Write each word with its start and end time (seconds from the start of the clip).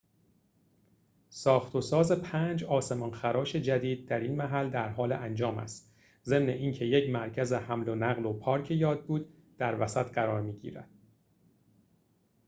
ساخت‌وساز 1.29 2.11
پنج 2.11 2.63
آسمان‌خراش 2.63 3.55
جدید 3.55 4.07
در 4.07 4.19
این 4.19 4.35
محل 4.35 4.69
درحال 4.69 5.11
انجام 5.11 5.57
است 5.57 5.95
ضمن 6.25 6.49
اینکه 6.49 6.85
یک 6.85 7.09
مرکز 7.09 7.53
حمل‌ونقل 7.53 8.25
و 8.25 8.33
پارک 8.39 8.71
یادبود 8.71 9.29
در 9.57 9.81
وسط 9.81 10.11
قرار 10.13 10.41
می‌گیرد 10.41 10.89